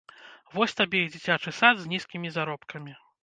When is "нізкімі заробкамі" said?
1.93-2.99